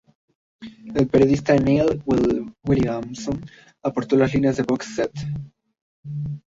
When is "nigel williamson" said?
1.55-3.39